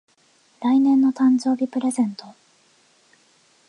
[0.61, 2.33] 来年の誕生日プレゼント